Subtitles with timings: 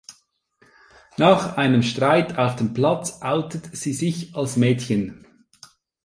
[1.17, 5.27] Nach einem Streit auf dem Platz outet sie sich als Mädchen.